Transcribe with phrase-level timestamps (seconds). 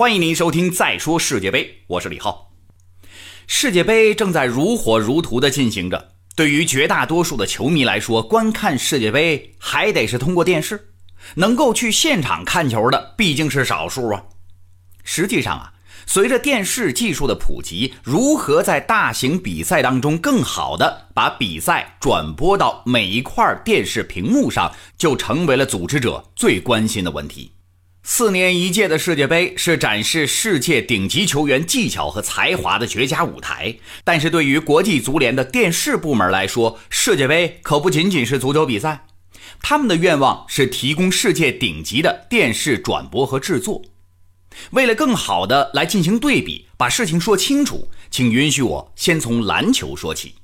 [0.00, 2.52] 欢迎您收听《再说世界杯》，我是李浩。
[3.46, 10.92] 世界杯正在如火如荼的进行着，对于绝大多数的球迷来说，观看世界杯还得是通过电视，
[11.34, 14.24] 能够去现场看球的毕竟是少数啊。
[15.04, 15.74] 实际上啊，
[16.06, 27.52] 随着电视技术的普及，如何在大型比赛当中更好的把比赛转播到每一块电视屏幕上，就成为了组织者最关心的问题。
[28.02, 39.06] 四年一届的世界杯是展示世界顶级球员技巧和才华的绝佳舞台，但是对于国际足联的电视部门来说，世界杯可不仅仅是足球比赛，
[39.60, 43.82] 他们的愿望是提供世界顶级的电视转播和制作。
[44.70, 50.36] 为了更好的来进行对比，把事情说清楚，请允许我先从篮球说起。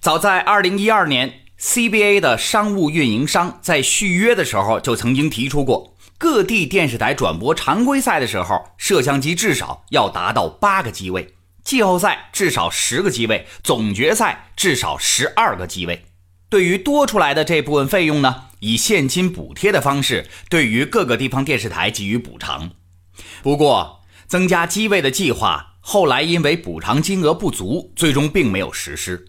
[0.00, 5.95] 早在2012年，CBA 的商务运营商在续约的时候就曾经提出过。
[6.18, 16.06] 各地电视台转播常规赛的时候，摄像机至少要达到八个机位；季后赛至少十个机位；总决赛至少十二个机位。
[16.48, 22.70] 对于多出来的这部分费用呢，以现金补贴的方式，对于各个地方电视台给予补偿。
[23.42, 29.26] 不过，增加机位的计划后来因为补偿金额不足，最终并没有实施。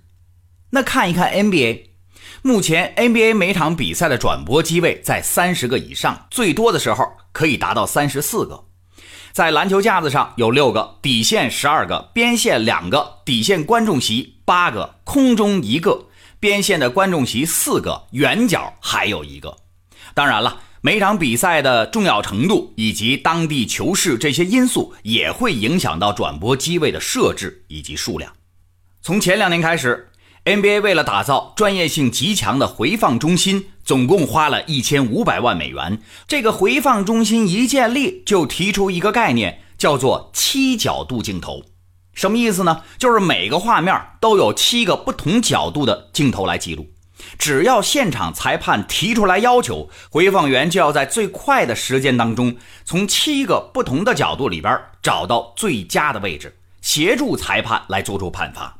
[0.69, 1.96] 那看一看 NBA。
[2.43, 8.63] 目前 NBA 每场比赛的转播机位在三十个以上，最多的时候可以达到三十四个。
[9.31, 16.05] 在篮球架子上有六个，底线十二个，边线两个，底线观众席八个，空中一个，
[16.39, 19.57] 边线的观众席四个，圆角还有一个。
[20.13, 28.31] 当然了，每场比赛的重要程度以及当地球市这些因素也会影响到转播机位的设置以及数量。
[29.01, 30.07] 从前两年开始。
[30.47, 36.01] NBA 为了打造专业性极强的回放中心，总共花了一千五百万美元。
[36.25, 41.63] 这个回放中心一建立，就提出一个概念，叫做七角度镜头。
[42.13, 42.83] 什么意思呢？
[42.97, 46.87] 就是每个画面都有七个不同角度的镜头来记录。
[47.37, 58.76] 只要现场裁判提出来要求，回放员就要在最快的时间当中，从七个不同的角度里边找到最佳的位置，协助裁判来做出判罚。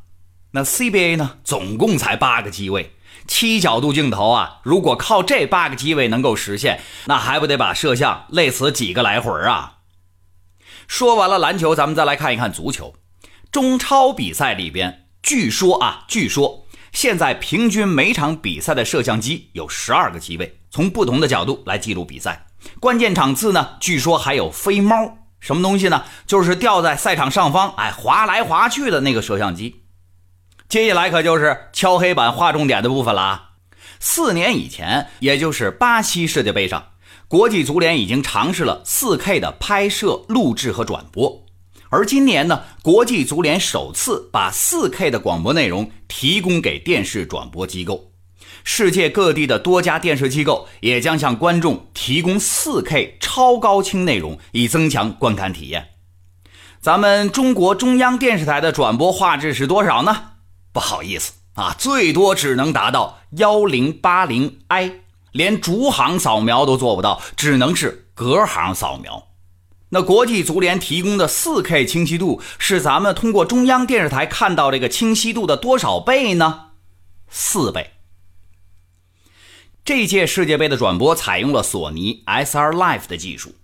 [0.58, 1.38] 那 CBA 呢？
[1.44, 2.92] 总共才八个机位，
[3.28, 4.60] 七角度镜头啊！
[4.64, 9.74] 如果靠这八个机位能够实现，那还不得把摄像累死几个来回啊？
[10.88, 12.96] 说完了篮球，咱们再来看一看足球。
[13.52, 22.48] 中超比赛里边，据说啊，据说现在平均每场比赛的摄像机有十二个机位，从不同的角度来记录比赛。
[22.80, 26.04] 关键场次呢，据说还有飞猫，什么东西呢？
[26.26, 29.84] 就是吊在赛场上方，哎，滑来滑去的那个摄像机。
[30.70, 33.44] 接下来可就是敲黑板划重点的部分了啊。
[34.02, 36.90] 四年以前，也就是巴西世界杯上，
[37.30, 41.46] 国际足联已经尝试了 4K 的拍摄、录制和转播。
[41.90, 48.12] 而今年呢，国际足联首次把 4K 的广播内容提供给电视转播机构。
[48.66, 55.92] 世界各地的多家电视机构也将向观众提供 4K 超高清内容，以增强观看体验。
[56.82, 60.32] 咱们中国中央电视台的转播画质是多少呢？
[60.78, 65.02] 不好意思啊，最多只能达到幺零八零 i，
[65.32, 69.30] 连逐行扫描都做不到，只能是隔行扫描。
[69.90, 76.66] 那国际足联提供的四 K 清晰度是咱们通过中央电视台看到这个清晰度的多少倍呢？
[77.28, 77.94] 四倍。
[79.84, 83.56] 这届世界杯的转播采用了索尼 SR Live 的技术，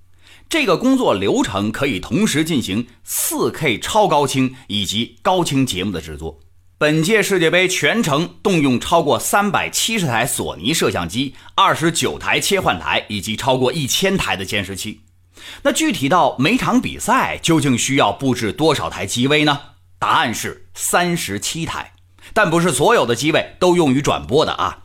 [0.49, 6.39] 这个工作流程可以同时进行四 K 超高清以及高清节目的制作。
[6.83, 14.99] 本届世界杯全程动用超过三百七十台索尼摄像机、二十九台切换台以及超过一千台的监视器。
[15.61, 19.57] 那具体到每场比赛究竟需要布置多少台机位呢？
[19.97, 21.93] 答案是三十七台，
[22.33, 24.79] 但不是所有的机位都用于转播的啊。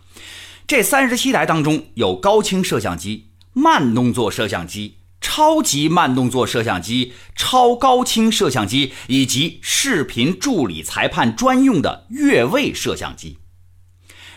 [0.68, 4.97] 这三十七台当中有高清摄像机、慢动作摄像机。
[5.20, 13.38] 超级慢动作摄像机、超高清摄像机以及视频助理裁判专用的越位摄像机，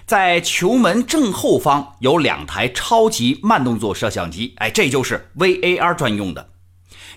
[0.05, 6.49] 在球门正后方有两台超级慢动作摄像机，哎，这就是 VAR 专用的。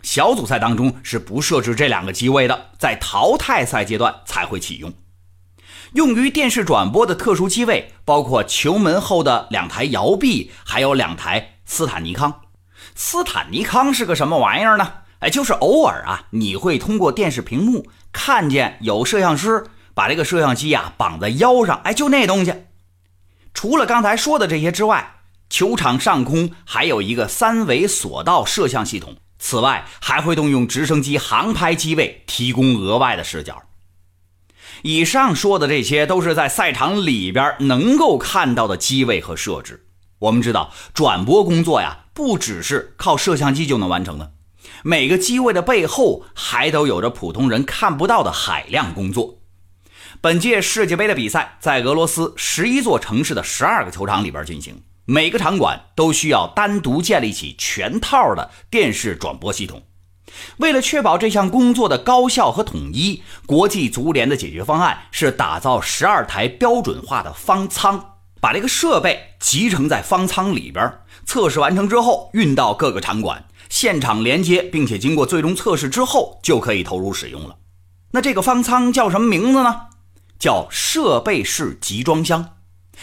[0.02, 4.93] 小组赛当中是不设置这两个机位的，在淘汰赛阶段才会启用。
[5.94, 12.43] 用于电视转播的特殊机位包括球门后的两台摇臂，还有两台斯坦尼康。
[12.94, 14.92] 斯坦尼康是个什么玩意儿呢？
[15.20, 19.64] 哎，就是偶尔啊，你会通过电视屏幕看见有摄像师
[19.94, 22.66] 把这个摄像机呀绑在腰上，哎，就那东西。
[23.54, 25.14] 除了刚才说的这些之外，
[25.48, 33.62] 球场上空还有一个三维索道摄像系统，此外，还会动用直升机航拍机位，提供额外的视角。
[34.82, 39.87] 以上说的这些，都是在赛场里边能够看到的机位和设置。
[40.19, 44.32] 我们知道，转播工作呀，不只是靠摄像机就能完成的，
[44.84, 49.40] 每个机位的背后，还都有着普通人看不到的海量工作。
[50.20, 59.82] 本届世界杯的比赛在俄罗斯十一座城市的十二个球场里边进行，每个场馆都需要单独建立起全套的电视转播系统。
[60.58, 68.13] 为了确保这项工作的高效和统一，国际足联的解决方案是打造十二台标准化的方舱，
[68.44, 77.56] 把这个设备集成在方舱里边，测试完成之后运到各个场馆，现场连接，并且经过最终测试之后就可以投入使用了。
[78.11, 79.87] 那这个方舱叫什么名字呢？
[80.38, 82.56] 叫设备式集装箱。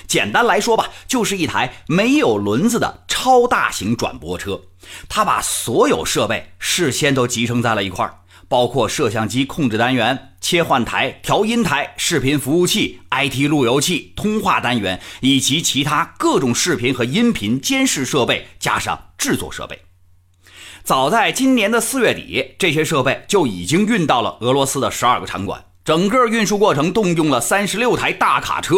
[0.06, 4.62] 简单来说吧，就是一台没有轮子的超大型转播车。
[5.10, 19.80] 它把所有设备事先都集成在了一块儿，包括摄像机控制单元、切换台、调音台、视频服务器、IT 路由器、通话单元以及其他各种视频和音频监视设备，加上制作设备。
[20.84, 25.64] 早在今年的四月底，这些设备就已经运到了俄罗斯的十二个场馆。
[25.86, 28.76] 整个运输过程动用了三十六台大卡车，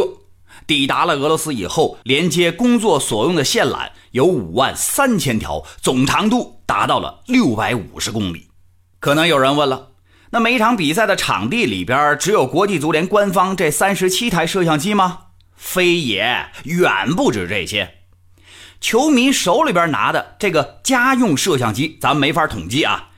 [0.68, 8.48] 抵达了俄罗斯以后，连接工作所用的线缆有五万三千条，总长度达到了六百五十公里。
[9.00, 9.90] 可能有人问了，
[10.34, 15.20] 那每一场比赛的场地里边只有国际足联官方这三十七台摄像机吗？
[15.56, 18.00] 非也，远不止这些。
[18.82, 23.10] 球迷手里边拿的这个家用摄像机，咱没法统计啊。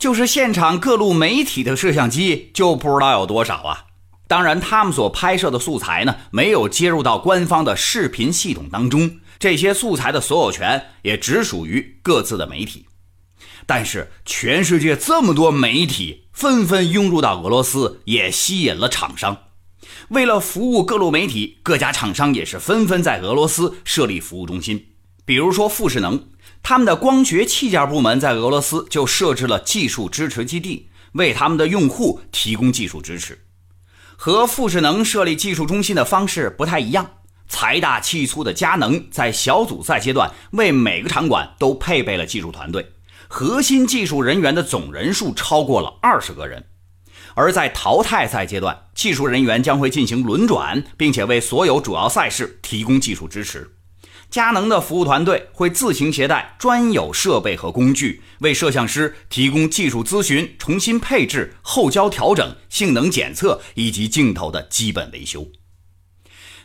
[0.00, 3.84] 就是现场各路媒体的摄像机就不知道有多少啊！
[4.26, 12.86] 当然，他们所拍摄的素材呢，没有接入到官方的视频系统当中，这些素材的所有权也只属于各自的媒体。
[13.66, 19.36] 但是，全世界这么多媒体纷纷涌入到俄罗斯，也吸引了厂商。
[20.08, 24.88] 为了服务各路媒体，各家厂商也是纷纷在俄罗斯设立服务中心，
[25.24, 26.28] 比如说富士能。
[26.62, 33.38] 他们的光学器件部门在俄罗斯就设置了技术支持基地，为他们的用户提供技术支持。
[34.16, 37.06] 和富士能设立技术中心的方式不太一样，
[37.48, 42.93] 财大气粗的佳能在小组赛阶段为每个场馆都配备了技术团队，
[43.36, 46.64] 核心技术人员的总人数超过了二十个人。
[47.34, 53.68] 而在淘汰赛阶段，技术人员将会进行轮转，并且为所有主要赛事提供技术支持。
[54.30, 65.44] 佳能的服务团队会自行携带专有设备和工具，为摄像师提供技术咨询、重新配置、后交调整、性能检测以及镜头的基本维修。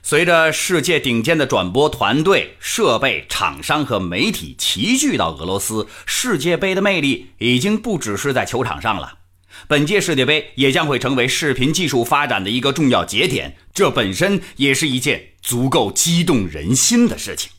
[0.02, 9.20] 随着世界顶尖的转播团队、设备厂商和媒体齐聚到俄罗斯，世界杯的魅力已经不只是在球场上了。
[9.68, 17.52] 本届世界杯也将会成为视频技术发展的一个重要节点，这本身也是一件足够激动人心的事情。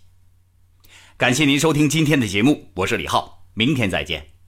[1.16, 4.39] 感谢您收听今天的节目，我是李浩，明天再见。